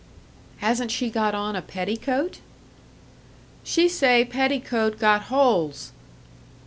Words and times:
"Hasn't 0.61 0.89
she 0.89 1.11
got 1.11 1.35
on 1.35 1.55
a 1.55 1.61
petticoat?" 1.61 2.39
"She 3.63 3.87
say 3.87 4.25
petticoat 4.25 4.97
got 4.97 5.25
holes!" 5.25 5.91